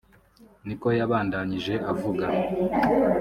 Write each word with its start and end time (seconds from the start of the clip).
niko 0.65 0.87
yabandanije 0.99 1.73
avuga 1.91 2.25